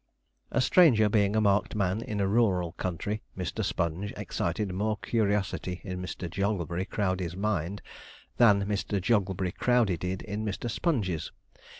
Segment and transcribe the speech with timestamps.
[0.49, 3.63] A stranger being a marked man in a rural country, Mr.
[3.63, 6.27] Sponge excited more curiosity in Mr.
[6.27, 7.83] Jogglebury Crowdey's mind
[8.37, 8.99] than Mr.
[8.99, 10.71] Jogglebury Crowdey did in Mr.
[10.71, 11.31] Sponge's.